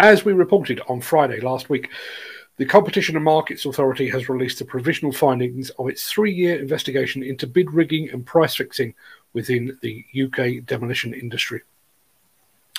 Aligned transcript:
As 0.00 0.24
we 0.24 0.32
reported 0.32 0.80
on 0.88 1.00
Friday 1.00 1.40
last 1.40 1.70
week, 1.70 1.88
the 2.56 2.66
Competition 2.66 3.14
and 3.14 3.24
Markets 3.24 3.64
Authority 3.64 4.08
has 4.08 4.28
released 4.28 4.58
the 4.58 4.64
provisional 4.64 5.12
findings 5.12 5.70
of 5.70 5.88
its 5.88 6.10
three 6.10 6.32
year 6.32 6.60
investigation 6.60 7.22
into 7.22 7.46
bid 7.46 7.72
rigging 7.72 8.10
and 8.10 8.26
price 8.26 8.56
fixing 8.56 8.94
within 9.34 9.78
the 9.82 10.04
UK 10.20 10.66
demolition 10.66 11.14
industry. 11.14 11.62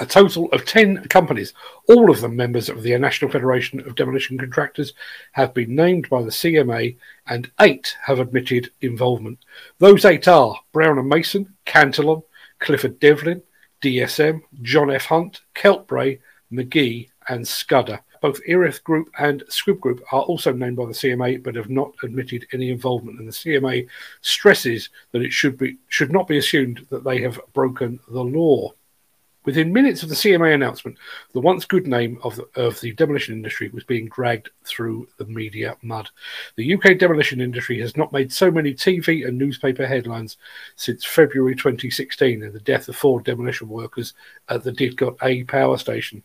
A 0.00 0.04
total 0.04 0.50
of 0.50 0.66
10 0.66 1.04
companies, 1.04 1.54
all 1.88 2.10
of 2.10 2.20
them 2.20 2.34
members 2.34 2.68
of 2.68 2.82
the 2.82 2.98
National 2.98 3.30
Federation 3.30 3.78
of 3.80 3.94
Demolition 3.94 4.36
Contractors, 4.36 4.92
have 5.32 5.54
been 5.54 5.76
named 5.76 6.08
by 6.10 6.22
the 6.22 6.30
CMA 6.30 6.96
and 7.28 7.50
eight 7.60 7.96
have 8.04 8.18
admitted 8.18 8.72
involvement. 8.80 9.38
Those 9.78 10.04
eight 10.04 10.26
are 10.26 10.58
Brown 10.72 10.98
and 10.98 11.08
Mason, 11.08 11.54
Cantillon, 11.66 12.24
Clifford 12.58 12.98
Devlin, 12.98 13.42
DSM, 13.80 14.42
John 14.62 14.90
F. 14.90 15.06
Hunt, 15.06 15.42
Keltbray, 15.54 16.18
McGee, 16.52 17.08
and 17.28 17.46
Scudder. 17.46 18.00
Both 18.22 18.40
Erith 18.46 18.82
Group 18.82 19.10
and 19.18 19.42
Squibb 19.48 19.80
Group 19.80 20.02
are 20.12 20.22
also 20.22 20.52
named 20.52 20.76
by 20.76 20.86
the 20.86 20.92
CMA, 20.92 21.42
but 21.42 21.54
have 21.54 21.70
not 21.70 21.92
admitted 22.02 22.46
any 22.52 22.70
involvement. 22.70 23.18
And 23.18 23.28
the 23.28 23.32
CMA 23.32 23.86
stresses 24.20 24.88
that 25.12 25.22
it 25.22 25.32
should 25.32 25.58
be 25.58 25.76
should 25.88 26.12
not 26.12 26.26
be 26.26 26.38
assumed 26.38 26.86
that 26.90 27.04
they 27.04 27.20
have 27.22 27.40
broken 27.52 28.00
the 28.08 28.24
law. 28.24 28.72
Within 29.44 29.72
minutes 29.72 30.02
of 30.02 30.08
the 30.08 30.16
CMA 30.16 30.54
announcement, 30.54 30.98
the 31.32 31.40
once 31.40 31.64
good 31.64 31.86
name 31.86 32.18
of 32.24 32.34
the, 32.34 32.48
of 32.56 32.80
the 32.80 32.92
demolition 32.94 33.32
industry 33.32 33.68
was 33.68 33.84
being 33.84 34.08
dragged 34.08 34.50
through 34.64 35.06
the 35.18 35.24
media 35.24 35.76
mud. 35.82 36.10
The 36.56 36.74
UK 36.74 36.98
demolition 36.98 37.40
industry 37.40 37.78
has 37.78 37.96
not 37.96 38.12
made 38.12 38.32
so 38.32 38.50
many 38.50 38.74
TV 38.74 39.24
and 39.24 39.38
newspaper 39.38 39.86
headlines 39.86 40.36
since 40.74 41.04
February 41.04 41.54
2016 41.54 42.42
and 42.42 42.52
the 42.52 42.58
death 42.58 42.88
of 42.88 42.96
four 42.96 43.20
demolition 43.20 43.68
workers 43.68 44.14
at 44.48 44.64
the 44.64 44.72
Didcot 44.72 45.16
A 45.22 45.44
power 45.44 45.78
station. 45.78 46.24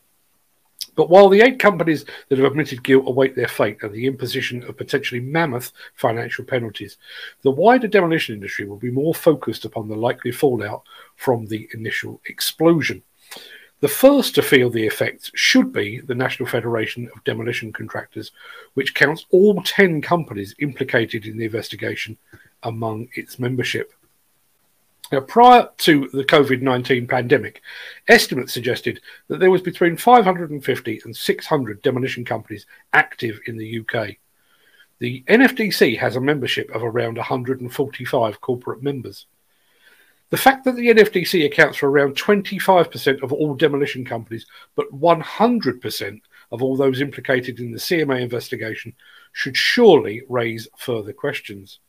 But 0.96 1.10
while 1.10 1.30
the 1.30 1.42
eight 1.42 1.60
companies 1.60 2.06
that 2.30 2.38
have 2.38 2.52
admitted 2.52 2.84
guilt 2.84 3.08
await 3.08 3.36
their 3.36 3.48
fate 3.48 3.78
and 3.82 3.94
the 3.94 4.08
imposition 4.08 4.64
of 4.64 4.78
potentially 4.78 5.22
mammoth 5.22 5.72
financial 5.96 6.44
penalties, 6.44 6.98
the 7.44 7.52
wider 7.52 7.88
demolition 7.88 8.36
industry 8.36 8.66
will 8.66 8.78
be 8.78 8.92
more 8.92 9.16
focused 9.16 9.66
upon 9.66 9.88
the 9.88 9.96
likely 9.96 10.32
fallout 10.32 10.84
from 11.16 11.46
the 11.46 11.70
initial 11.74 12.22
explosion. 12.26 13.04
The 13.80 13.88
first 13.88 14.36
to 14.36 14.44
feel 14.44 14.70
the 14.70 14.86
effects 14.86 15.32
should 15.34 15.74
be 15.74 16.02
the 16.02 16.14
National 16.14 16.48
Federation 16.48 17.10
of 17.16 17.24
Demolition 17.24 17.74
Contractors, 17.74 18.32
which 18.76 18.94
counts 18.94 19.26
all 19.32 19.60
10 19.64 20.04
companies 20.04 20.54
implicated 20.60 21.26
in 21.26 21.38
the 21.38 21.46
investigation 21.46 22.16
among 22.62 23.08
its 23.16 23.40
membership. 23.40 23.92
Now, 25.12 25.20
prior 25.20 25.70
to 25.80 26.10
the 26.14 26.24
COVID 26.24 26.62
19 26.62 27.06
pandemic, 27.06 27.62
estimates 28.08 28.54
suggested 28.54 29.02
that 29.28 29.40
there 29.40 29.52
was 29.52 29.62
between 29.62 29.98
550 29.98 31.02
and 31.04 31.16
600 31.16 31.82
demolition 31.82 32.24
companies 32.24 32.66
active 32.94 33.40
in 33.46 33.58
the 33.58 33.80
UK. 33.80 34.16
The 35.00 35.24
NFDC 35.28 35.98
has 35.98 36.16
a 36.16 36.22
membership 36.22 36.70
of 36.74 36.84
around 36.84 37.18
145 37.18 38.40
corporate 38.40 38.84
members. 38.84 39.26
The 40.30 40.38
fact 40.38 40.64
that 40.64 40.78
the 40.78 40.88
NFDC 40.88 41.46
accounts 41.46 41.78
for 41.80 41.90
around 41.90 42.16
25% 42.16 43.22
of 43.22 43.34
all 43.34 43.54
demolition 43.54 44.06
companies, 44.06 44.46
but 44.76 44.90
100% 44.94 46.22
of 46.54 46.64
all 46.64 46.78
those 46.78 47.02
implicated 47.02 47.60
in 47.60 47.72
the 47.72 47.80
CMA 47.80 48.22
investigation, 48.22 48.94
should 49.34 49.58
surely 49.58 50.22
raise 50.30 50.70
further 50.78 51.12
questions. 51.12 51.80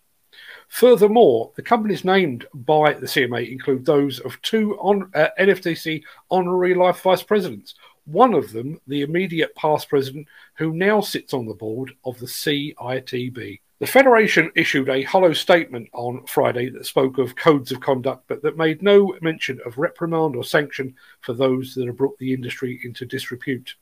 Furthermore, 0.68 1.52
the 1.56 1.62
companies 1.62 2.04
named 2.04 2.46
by 2.54 2.94
the 2.94 3.06
CMA 3.06 3.50
include 3.50 3.84
those 3.84 4.20
of 4.20 4.40
two 4.42 4.74
on, 4.78 5.10
uh, 5.14 5.28
NFDC 5.38 6.02
honorary 6.30 6.74
life 6.74 7.00
vice 7.02 7.22
presidents. 7.22 7.74
One 8.04 8.34
of 8.34 8.52
them, 8.52 8.80
the 8.86 9.02
immediate 9.02 9.54
past 9.54 9.88
president, 9.88 10.26
who 10.54 10.72
now 10.72 11.00
sits 11.00 11.34
on 11.34 11.46
the 11.46 11.54
board 11.54 11.92
of 12.04 12.18
the 12.18 12.26
CITB. 12.26 13.60
The 13.82 13.86
Federation 13.86 14.50
issued 14.54 14.88
a 14.88 15.02
hollow 15.02 15.32
statement 15.32 15.88
on 15.92 16.24
Friday 16.26 16.70
that 16.70 16.86
spoke 16.86 17.18
of 17.18 17.34
codes 17.34 17.72
of 17.72 17.80
conduct, 17.80 18.28
but 18.28 18.40
that 18.42 18.56
made 18.56 18.80
no 18.80 19.16
mention 19.20 19.60
of 19.66 19.76
reprimand 19.76 20.36
or 20.36 20.44
sanction 20.44 20.94
for 21.20 21.32
those 21.32 21.74
that 21.74 21.86
have 21.86 21.96
brought 21.96 22.16
the 22.18 22.32
industry 22.32 22.80
into 22.84 23.04
disrepute. 23.04 23.74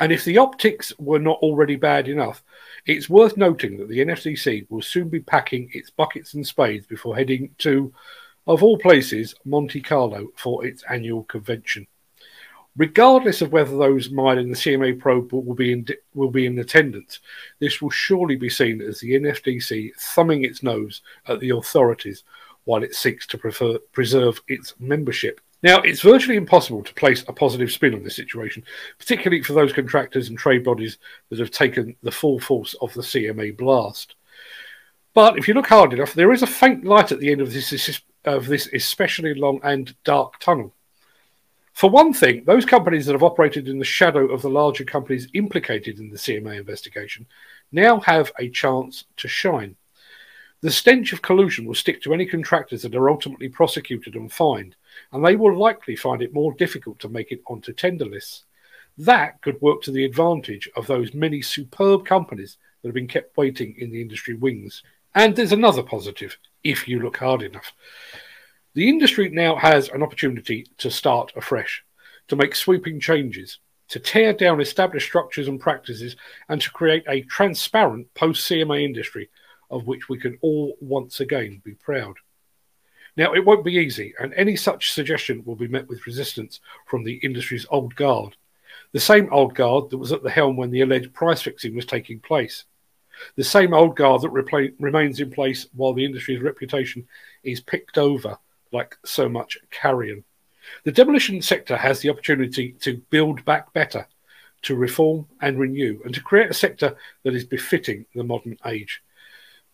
And 0.00 0.12
if 0.12 0.24
the 0.24 0.38
optics 0.38 0.92
were 0.98 1.18
not 1.18 1.38
already 1.38 1.76
bad 1.76 2.08
enough, 2.08 2.42
it's 2.86 3.10
worth 3.10 3.36
noting 3.36 3.76
that 3.78 3.88
the 3.88 4.00
NFDC 4.00 4.66
will 4.70 4.82
soon 4.82 5.08
be 5.08 5.20
packing 5.20 5.70
its 5.72 5.90
buckets 5.90 6.34
and 6.34 6.46
spades 6.46 6.86
before 6.86 7.16
heading 7.16 7.54
to, 7.58 7.92
of 8.46 8.62
all 8.62 8.78
places, 8.78 9.34
Monte 9.44 9.80
Carlo 9.80 10.28
for 10.36 10.66
its 10.66 10.82
annual 10.90 11.24
convention. 11.24 11.86
Regardless 12.76 13.42
of 13.42 13.52
whether 13.52 13.76
those 13.76 14.10
mired 14.10 14.38
in 14.38 14.48
the 14.48 14.56
CMA 14.56 14.98
probe 14.98 15.32
will 15.32 15.54
be 15.54 15.72
in 15.72 15.86
will 16.14 16.30
be 16.30 16.46
in 16.46 16.58
attendance, 16.58 17.20
this 17.58 17.82
will 17.82 17.90
surely 17.90 18.34
be 18.34 18.48
seen 18.48 18.80
as 18.80 18.98
the 18.98 19.12
NFDC 19.12 19.94
thumbing 19.98 20.44
its 20.44 20.62
nose 20.62 21.02
at 21.26 21.38
the 21.40 21.50
authorities 21.50 22.24
while 22.64 22.82
it 22.82 22.94
seeks 22.94 23.26
to 23.26 23.36
prefer, 23.36 23.78
preserve 23.92 24.40
its 24.48 24.74
membership 24.78 25.42
now, 25.62 25.80
it's 25.82 26.02
virtually 26.02 26.36
impossible 26.36 26.82
to 26.82 26.94
place 26.94 27.24
a 27.28 27.32
positive 27.32 27.70
spin 27.70 27.94
on 27.94 28.02
this 28.02 28.16
situation, 28.16 28.64
particularly 28.98 29.42
for 29.42 29.52
those 29.52 29.72
contractors 29.72 30.28
and 30.28 30.36
trade 30.36 30.64
bodies 30.64 30.98
that 31.30 31.38
have 31.38 31.52
taken 31.52 31.94
the 32.02 32.10
full 32.10 32.40
force 32.40 32.74
of 32.80 32.92
the 32.94 33.02
CMA 33.02 33.56
blast. 33.56 34.16
But 35.14 35.38
if 35.38 35.46
you 35.46 35.54
look 35.54 35.68
hard 35.68 35.92
enough, 35.92 36.14
there 36.14 36.32
is 36.32 36.42
a 36.42 36.48
faint 36.48 36.84
light 36.84 37.12
at 37.12 37.20
the 37.20 37.30
end 37.30 37.40
of 37.40 37.52
this, 37.52 38.00
of 38.24 38.46
this 38.46 38.68
especially 38.72 39.34
long 39.34 39.60
and 39.62 39.94
dark 40.02 40.40
tunnel. 40.40 40.74
For 41.74 41.88
one 41.88 42.12
thing, 42.12 42.44
those 42.44 42.66
companies 42.66 43.06
that 43.06 43.12
have 43.12 43.22
operated 43.22 43.68
in 43.68 43.78
the 43.78 43.84
shadow 43.84 44.26
of 44.26 44.42
the 44.42 44.50
larger 44.50 44.84
companies 44.84 45.28
implicated 45.32 45.98
in 45.98 46.10
the 46.10 46.18
CMA 46.18 46.58
investigation 46.58 47.26
now 47.70 48.00
have 48.00 48.32
a 48.38 48.48
chance 48.50 49.04
to 49.16 49.28
shine. 49.28 49.76
The 50.60 50.70
stench 50.70 51.12
of 51.12 51.22
collusion 51.22 51.64
will 51.66 51.74
stick 51.74 52.02
to 52.02 52.14
any 52.14 52.26
contractors 52.26 52.82
that 52.82 52.94
are 52.94 53.10
ultimately 53.10 53.48
prosecuted 53.48 54.14
and 54.14 54.30
fined, 54.30 54.76
and 55.12 55.24
they 55.24 55.36
will 55.36 55.56
likely 55.56 55.96
find 55.96 56.22
it 56.22 56.34
more 56.34 56.52
difficult 56.54 56.98
to 57.00 57.08
make 57.08 57.32
it 57.32 57.42
onto 57.46 57.72
tender 57.72 58.04
lists. 58.04 58.44
That 58.98 59.40
could 59.42 59.60
work 59.60 59.82
to 59.82 59.90
the 59.90 60.04
advantage 60.04 60.68
of 60.76 60.86
those 60.86 61.14
many 61.14 61.42
superb 61.42 62.04
companies 62.04 62.58
that 62.82 62.88
have 62.88 62.94
been 62.94 63.08
kept 63.08 63.36
waiting 63.36 63.74
in 63.78 63.90
the 63.90 64.02
industry 64.02 64.34
wings. 64.34 64.82
And 65.14 65.34
there's 65.34 65.52
another 65.52 65.82
positive, 65.82 66.36
if 66.64 66.88
you 66.88 67.00
look 67.00 67.16
hard 67.18 67.42
enough. 67.42 67.72
The 68.74 68.88
industry 68.88 69.28
now 69.28 69.56
has 69.56 69.88
an 69.90 70.02
opportunity 70.02 70.66
to 70.78 70.90
start 70.90 71.32
afresh, 71.36 71.84
to 72.28 72.36
make 72.36 72.54
sweeping 72.54 73.00
changes, 73.00 73.58
to 73.88 73.98
tear 73.98 74.32
down 74.32 74.60
established 74.60 75.06
structures 75.06 75.48
and 75.48 75.60
practices, 75.60 76.16
and 76.48 76.60
to 76.60 76.70
create 76.70 77.04
a 77.08 77.22
transparent 77.22 78.12
post 78.14 78.48
CMA 78.50 78.82
industry 78.82 79.28
of 79.72 79.86
which 79.86 80.08
we 80.08 80.18
can 80.18 80.38
all 80.42 80.76
once 80.80 81.18
again 81.18 81.60
be 81.64 81.72
proud. 81.72 82.14
Now, 83.16 83.34
it 83.34 83.44
won't 83.44 83.64
be 83.64 83.74
easy, 83.74 84.14
and 84.18 84.32
any 84.34 84.56
such 84.56 84.92
suggestion 84.92 85.42
will 85.44 85.56
be 85.56 85.68
met 85.68 85.88
with 85.88 86.06
resistance 86.06 86.60
from 86.86 87.04
the 87.04 87.16
industry's 87.16 87.66
old 87.70 87.94
guard, 87.94 88.36
the 88.92 89.00
same 89.00 89.32
old 89.32 89.54
guard 89.54 89.90
that 89.90 89.98
was 89.98 90.12
at 90.12 90.22
the 90.22 90.30
helm 90.30 90.56
when 90.56 90.70
the 90.70 90.80
alleged 90.80 91.12
price 91.12 91.42
fixing 91.42 91.74
was 91.74 91.84
taking 91.84 92.20
place, 92.20 92.64
the 93.36 93.44
same 93.44 93.74
old 93.74 93.96
guard 93.96 94.22
that 94.22 94.32
repla- 94.32 94.72
remains 94.78 95.20
in 95.20 95.30
place 95.30 95.66
while 95.74 95.92
the 95.92 96.04
industry's 96.04 96.40
reputation 96.40 97.06
is 97.42 97.60
picked 97.60 97.98
over 97.98 98.38
like 98.72 98.96
so 99.04 99.28
much 99.28 99.58
carrion. 99.70 100.24
The 100.84 100.92
demolition 100.92 101.42
sector 101.42 101.76
has 101.76 102.00
the 102.00 102.08
opportunity 102.08 102.72
to 102.80 102.96
build 103.10 103.44
back 103.44 103.72
better, 103.72 104.06
to 104.62 104.76
reform 104.76 105.26
and 105.40 105.58
renew, 105.58 106.00
and 106.04 106.14
to 106.14 106.22
create 106.22 106.50
a 106.50 106.54
sector 106.54 106.96
that 107.24 107.34
is 107.34 107.44
befitting 107.44 108.06
the 108.14 108.24
modern 108.24 108.56
age 108.64 109.02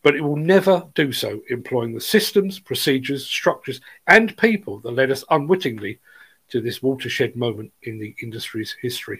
but 0.02 0.14
it 0.14 0.20
will 0.20 0.36
never 0.36 0.86
do 0.94 1.12
so 1.12 1.40
employing 1.50 1.94
the 1.94 2.00
systems, 2.00 2.58
procedures, 2.58 3.26
structures, 3.26 3.80
and 4.06 4.36
people 4.36 4.78
that 4.80 4.92
led 4.92 5.10
us 5.10 5.24
unwittingly 5.30 5.98
to 6.48 6.60
this 6.60 6.82
watershed 6.82 7.36
moment 7.36 7.72
in 7.82 7.98
the 7.98 8.14
industry's 8.22 8.76
history. 8.80 9.16